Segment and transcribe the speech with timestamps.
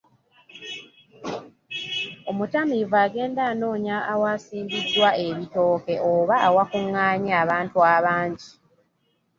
[2.29, 8.49] Omutamiivu agenda anoonya awasimbiddwa ebitooke oba awakunganye abantu abangi.